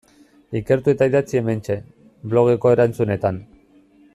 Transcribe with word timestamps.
Ikertu 0.59 0.91
eta 0.93 1.07
idatzi 1.11 1.39
hementxe, 1.39 1.77
blogeko 2.33 2.73
erantzunetan. 2.77 3.39